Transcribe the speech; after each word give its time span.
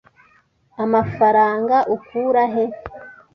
Amafaranga 0.83 1.77
ukura 1.95 2.43
he? 2.53 2.65